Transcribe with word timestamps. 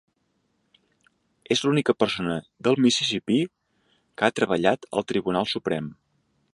És 1.55 1.61
l'única 1.65 1.95
persona 2.05 2.39
del 2.69 2.79
Mississippí 2.87 3.39
que 4.15 4.27
ha 4.29 4.35
treballat 4.41 4.91
al 4.99 5.07
Tribunal 5.15 5.51
Suprem. 5.55 5.97